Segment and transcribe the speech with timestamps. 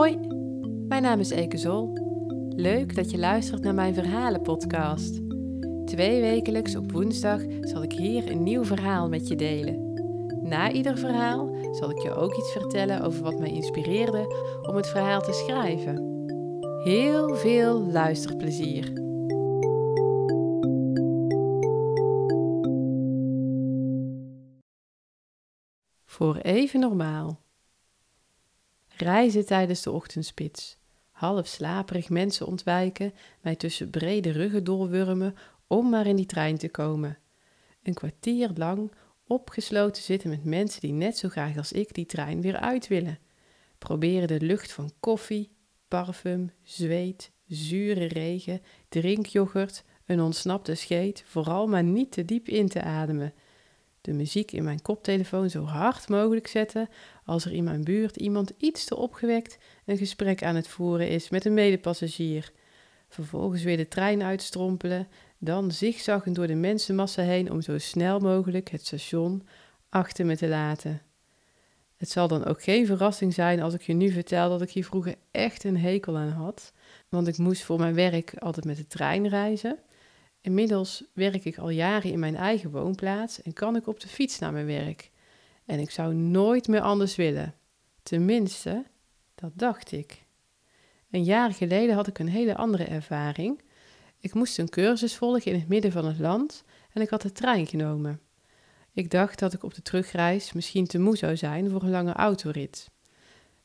[0.00, 0.18] Hoi,
[0.88, 1.92] mijn naam is Eke Zol.
[2.48, 5.20] Leuk dat je luistert naar mijn verhalenpodcast.
[5.84, 9.92] Twee wekelijks op woensdag zal ik hier een nieuw verhaal met je delen.
[10.42, 14.26] Na ieder verhaal zal ik je ook iets vertellen over wat mij inspireerde
[14.68, 16.24] om het verhaal te schrijven.
[16.84, 18.92] Heel veel luisterplezier.
[26.04, 27.49] Voor even normaal.
[29.00, 30.76] Reizen tijdens de ochtendspits.
[31.10, 35.34] Half slaperig mensen ontwijken, mij tussen brede ruggen doorwurmen
[35.66, 37.18] om maar in die trein te komen.
[37.82, 38.92] Een kwartier lang
[39.26, 43.18] opgesloten zitten met mensen die net zo graag als ik die trein weer uit willen.
[43.78, 45.50] Proberen de lucht van koffie,
[45.88, 52.82] parfum, zweet, zure regen, drinkyoghurt, een ontsnapte scheet vooral maar niet te diep in te
[52.82, 53.34] ademen
[54.00, 56.88] de muziek in mijn koptelefoon zo hard mogelijk zetten
[57.30, 61.28] als er in mijn buurt iemand iets te opgewekt een gesprek aan het voeren is
[61.28, 62.52] met een medepassagier.
[63.08, 68.70] Vervolgens weer de trein uitstrompelen, dan zigzaggen door de mensenmassa heen om zo snel mogelijk
[68.70, 69.46] het station
[69.88, 71.02] achter me te laten.
[71.96, 74.84] Het zal dan ook geen verrassing zijn als ik je nu vertel dat ik hier
[74.84, 76.72] vroeger echt een hekel aan had,
[77.08, 79.78] want ik moest voor mijn werk altijd met de trein reizen.
[80.40, 84.38] Inmiddels werk ik al jaren in mijn eigen woonplaats en kan ik op de fiets
[84.38, 85.10] naar mijn werk.
[85.70, 87.54] En ik zou nooit meer anders willen.
[88.02, 88.84] Tenminste,
[89.34, 90.26] dat dacht ik.
[91.10, 93.62] Een jaar geleden had ik een hele andere ervaring.
[94.20, 97.32] Ik moest een cursus volgen in het midden van het land en ik had de
[97.32, 98.20] trein genomen.
[98.92, 102.12] Ik dacht dat ik op de terugreis misschien te moe zou zijn voor een lange
[102.12, 102.90] autorit.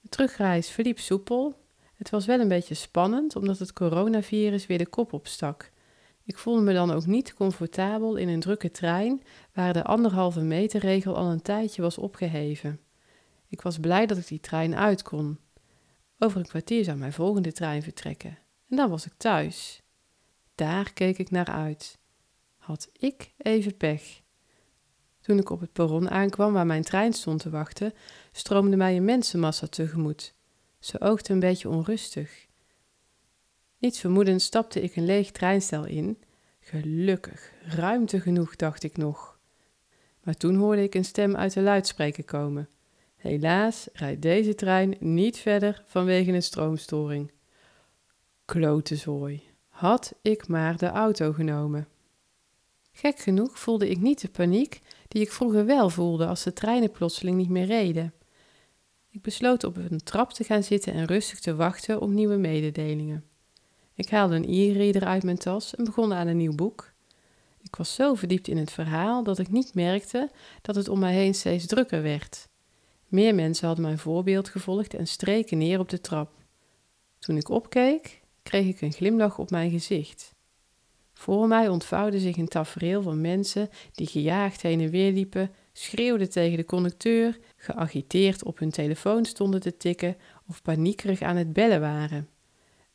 [0.00, 1.54] De terugreis verliep soepel.
[1.94, 5.70] Het was wel een beetje spannend omdat het coronavirus weer de kop opstak.
[6.30, 10.80] Ik voelde me dan ook niet comfortabel in een drukke trein waar de anderhalve meter
[10.80, 12.80] regel al een tijdje was opgeheven.
[13.48, 15.38] Ik was blij dat ik die trein uit kon.
[16.18, 19.82] Over een kwartier zou mijn volgende trein vertrekken en dan was ik thuis.
[20.54, 21.98] Daar keek ik naar uit.
[22.56, 24.20] Had ik even pech.
[25.20, 27.92] Toen ik op het perron aankwam waar mijn trein stond te wachten,
[28.32, 30.34] stroomde mij een mensenmassa tegemoet.
[30.78, 32.48] Ze oogde een beetje onrustig.
[33.80, 36.18] Niets vermoedend stapte ik een leeg treinstel in.
[36.60, 39.38] Gelukkig, ruimte genoeg, dacht ik nog.
[40.22, 42.68] Maar toen hoorde ik een stem uit de luidspreker komen.
[43.16, 47.32] Helaas rijdt deze trein niet verder vanwege een stroomstoring.
[48.44, 51.88] Klote Had ik maar de auto genomen.
[52.92, 56.90] Gek genoeg voelde ik niet de paniek die ik vroeger wel voelde als de treinen
[56.90, 58.14] plotseling niet meer reden.
[59.10, 63.29] Ik besloot op een trap te gaan zitten en rustig te wachten op nieuwe mededelingen.
[64.00, 66.92] Ik haalde een e-reader uit mijn tas en begon aan een nieuw boek.
[67.62, 70.30] Ik was zo verdiept in het verhaal dat ik niet merkte
[70.62, 72.48] dat het om mij heen steeds drukker werd.
[73.06, 76.30] Meer mensen hadden mijn voorbeeld gevolgd en streken neer op de trap.
[77.18, 80.34] Toen ik opkeek, kreeg ik een glimlach op mijn gezicht.
[81.12, 86.30] Voor mij ontvouwde zich een tafereel van mensen die gejaagd heen en weer liepen, schreeuwden
[86.30, 90.16] tegen de conducteur, geagiteerd op hun telefoon stonden te tikken
[90.46, 92.28] of paniekerig aan het bellen waren.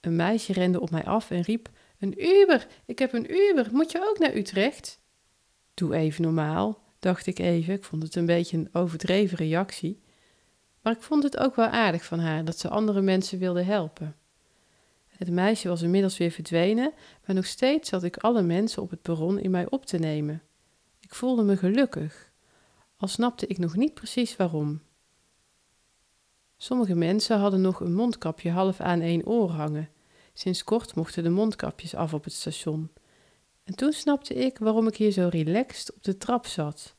[0.06, 3.92] Een meisje rende op mij af en riep: Een Uber, ik heb een Uber, moet
[3.92, 5.00] je ook naar Utrecht?
[5.74, 7.74] Doe even normaal, dacht ik even.
[7.74, 10.02] Ik vond het een beetje een overdreven reactie.
[10.82, 14.16] Maar ik vond het ook wel aardig van haar dat ze andere mensen wilde helpen.
[15.08, 16.94] Het meisje was inmiddels weer verdwenen,
[17.26, 20.42] maar nog steeds zat ik alle mensen op het perron in mij op te nemen.
[21.00, 22.32] Ik voelde me gelukkig,
[22.98, 24.82] al snapte ik nog niet precies waarom.
[26.58, 29.90] Sommige mensen hadden nog een mondkapje half aan één oor hangen.
[30.38, 32.92] Sinds kort mochten de mondkapjes af op het station.
[33.64, 36.96] En toen snapte ik waarom ik hier zo relaxed op de trap zat.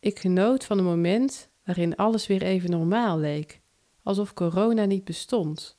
[0.00, 3.60] Ik genoot van een moment waarin alles weer even normaal leek,
[4.02, 5.76] alsof corona niet bestond.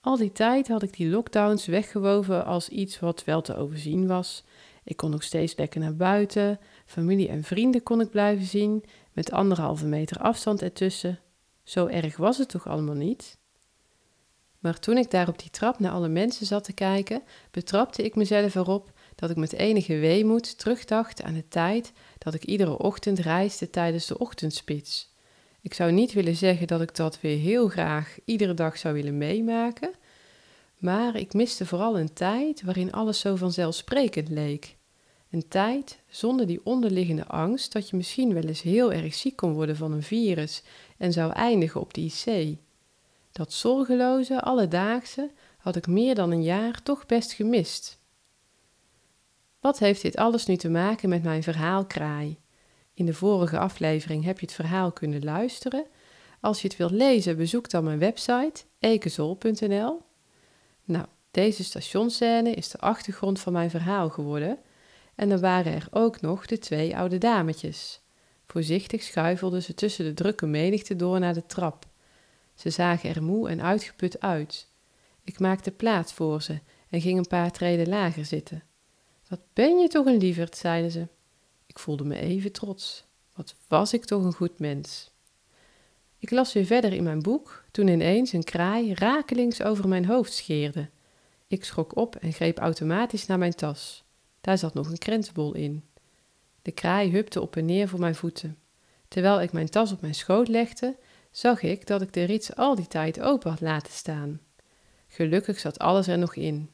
[0.00, 4.44] Al die tijd had ik die lockdowns weggewoven als iets wat wel te overzien was.
[4.84, 9.32] Ik kon nog steeds lekker naar buiten, familie en vrienden kon ik blijven zien, met
[9.32, 11.20] anderhalve meter afstand ertussen.
[11.62, 13.40] Zo erg was het toch allemaal niet?
[14.62, 18.14] Maar toen ik daar op die trap naar alle mensen zat te kijken, betrapte ik
[18.14, 23.18] mezelf erop dat ik met enige weemoed terugdacht aan de tijd dat ik iedere ochtend
[23.18, 25.10] reisde tijdens de ochtendspits.
[25.60, 29.18] Ik zou niet willen zeggen dat ik dat weer heel graag iedere dag zou willen
[29.18, 29.90] meemaken,
[30.78, 34.76] maar ik miste vooral een tijd waarin alles zo vanzelfsprekend leek.
[35.30, 39.52] Een tijd zonder die onderliggende angst dat je misschien wel eens heel erg ziek kon
[39.52, 40.62] worden van een virus
[40.98, 42.56] en zou eindigen op de IC.
[43.32, 48.00] Dat zorgeloze, alledaagse had ik meer dan een jaar toch best gemist.
[49.60, 52.38] Wat heeft dit alles nu te maken met mijn verhaal Kraai?
[52.94, 55.86] In de vorige aflevering heb je het verhaal kunnen luisteren.
[56.40, 60.00] Als je het wilt lezen, bezoek dan mijn website ekezol.nl.
[60.84, 64.58] Nou, deze stationscène is de achtergrond van mijn verhaal geworden.
[65.14, 68.00] En dan waren er ook nog de twee oude dametjes.
[68.46, 71.86] Voorzichtig schuifelden ze tussen de drukke menigte door naar de trap.
[72.54, 74.70] Ze zagen er moe en uitgeput uit.
[75.24, 78.62] Ik maakte plaats voor ze en ging een paar treden lager zitten.
[79.28, 81.08] Wat ben je toch een lieverd, zeiden ze.
[81.66, 83.04] Ik voelde me even trots.
[83.34, 85.10] Wat was ik toch een goed mens.
[86.18, 90.32] Ik las weer verder in mijn boek toen ineens een kraai rakelings over mijn hoofd
[90.32, 90.88] scheerde.
[91.46, 94.04] Ik schrok op en greep automatisch naar mijn tas.
[94.40, 95.84] Daar zat nog een krentenbol in.
[96.62, 98.58] De kraai hupte op en neer voor mijn voeten.
[99.08, 100.96] Terwijl ik mijn tas op mijn schoot legde,
[101.32, 104.40] zag ik dat ik de rits al die tijd open had laten staan.
[105.08, 106.70] Gelukkig zat alles er nog in.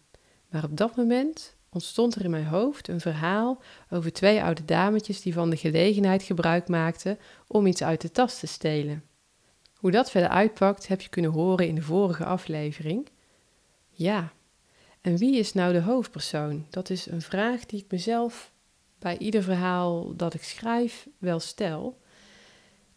[0.50, 5.20] Maar op dat moment ontstond er in mijn hoofd een verhaal over twee oude dametjes
[5.20, 9.04] die van de gelegenheid gebruik maakten om iets uit de tas te stelen.
[9.74, 13.08] Hoe dat verder uitpakt heb je kunnen horen in de vorige aflevering.
[13.90, 14.32] Ja,
[15.00, 16.66] en wie is nou de hoofdpersoon?
[16.70, 18.52] Dat is een vraag die ik mezelf
[18.98, 21.98] bij ieder verhaal dat ik schrijf wel stel.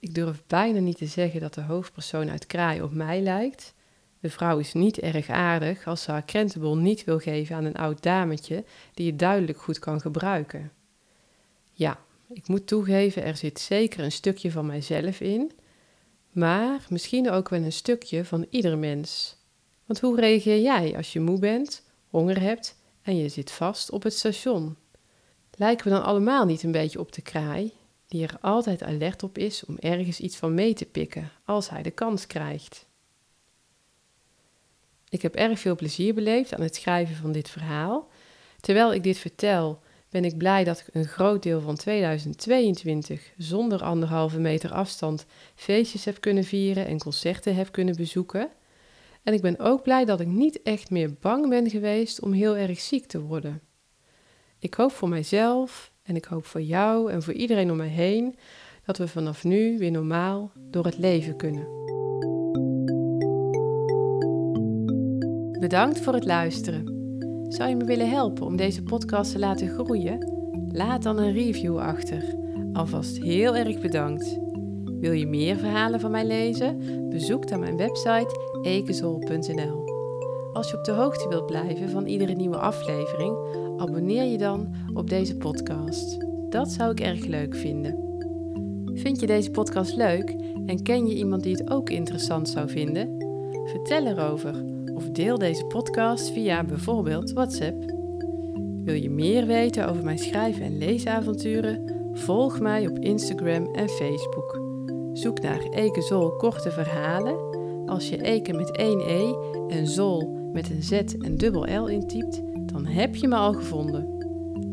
[0.01, 3.73] Ik durf bijna niet te zeggen dat de hoofdpersoon uit Kraai op mij lijkt.
[4.19, 7.75] De vrouw is niet erg aardig als ze haar krentenbol niet wil geven aan een
[7.75, 8.63] oud dametje
[8.93, 10.71] die het duidelijk goed kan gebruiken.
[11.71, 11.99] Ja,
[12.33, 15.51] ik moet toegeven, er zit zeker een stukje van mijzelf in,
[16.31, 19.37] maar misschien ook wel een stukje van ieder mens.
[19.85, 24.03] Want hoe reageer jij als je moe bent, honger hebt en je zit vast op
[24.03, 24.77] het station?
[25.51, 27.73] Lijken we dan allemaal niet een beetje op de kraai,
[28.11, 31.81] die er altijd alert op is om ergens iets van mee te pikken als hij
[31.81, 32.85] de kans krijgt?
[35.09, 38.09] Ik heb erg veel plezier beleefd aan het schrijven van dit verhaal.
[38.59, 39.79] Terwijl ik dit vertel,
[40.09, 45.25] ben ik blij dat ik een groot deel van 2022 zonder anderhalve meter afstand
[45.55, 48.49] feestjes heb kunnen vieren en concerten heb kunnen bezoeken.
[49.23, 52.55] En ik ben ook blij dat ik niet echt meer bang ben geweest om heel
[52.55, 53.61] erg ziek te worden.
[54.59, 58.35] Ik hoop voor mijzelf en ik hoop voor jou en voor iedereen om mij heen
[58.85, 61.67] dat we vanaf nu weer normaal door het leven kunnen.
[65.59, 66.85] Bedankt voor het luisteren.
[67.47, 70.31] Zou je me willen helpen om deze podcast te laten groeien?
[70.71, 72.23] Laat dan een review achter.
[72.73, 74.39] Alvast heel erg bedankt.
[74.99, 76.77] Wil je meer verhalen van mij lezen?
[77.09, 79.90] Bezoek dan mijn website ekezol.nl.
[80.53, 83.37] Als je op de hoogte wilt blijven van iedere nieuwe aflevering,
[83.77, 86.25] abonneer je dan op deze podcast.
[86.49, 88.09] Dat zou ik erg leuk vinden.
[88.93, 93.15] Vind je deze podcast leuk en ken je iemand die het ook interessant zou vinden?
[93.65, 94.63] Vertel erover
[94.95, 97.83] of deel deze podcast via bijvoorbeeld WhatsApp.
[98.83, 102.09] Wil je meer weten over mijn schrijven en leesavonturen?
[102.13, 104.59] Volg mij op Instagram en Facebook.
[105.13, 107.49] Zoek naar Eke Zol korte verhalen.
[107.85, 109.33] Als je Eke met één E
[109.67, 114.19] en Zol met een Z en dubbel L intypt, dan heb je me al gevonden.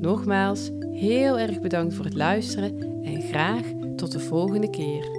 [0.01, 3.63] Nogmaals, heel erg bedankt voor het luisteren en graag
[3.97, 5.18] tot de volgende keer.